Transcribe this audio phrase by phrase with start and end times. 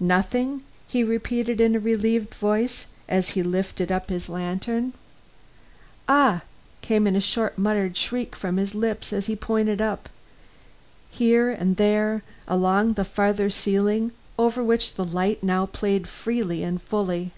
[0.00, 4.94] "Nothing?" he repeated in a relieved voice, as he lifted up his lantern.
[6.08, 6.42] "Ah!"
[6.82, 10.08] came in a sort of muttered shriek from his lips, as he pointed up,
[11.08, 16.82] here and there, along the farther ceiling, over which the light now played freely and
[16.82, 17.30] fully.